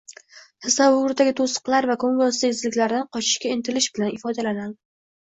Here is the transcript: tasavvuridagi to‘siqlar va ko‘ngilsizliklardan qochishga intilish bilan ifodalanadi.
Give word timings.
tasavvuridagi 0.65 1.33
to‘siqlar 1.39 1.87
va 1.89 1.95
ko‘ngilsizliklardan 2.03 3.05
qochishga 3.19 3.53
intilish 3.57 3.89
bilan 3.99 4.11
ifodalanadi. 4.17 4.73